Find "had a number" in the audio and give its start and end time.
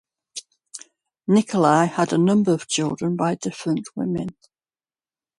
1.85-2.51